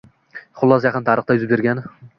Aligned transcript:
Xullas, 0.61 0.89
yaqin 0.89 1.07
tarixda 1.11 1.41
yuz 1.41 1.49
bergan 1.55 1.89